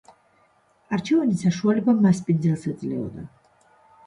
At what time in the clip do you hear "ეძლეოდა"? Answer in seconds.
2.73-3.29